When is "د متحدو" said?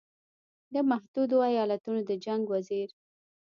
0.73-1.37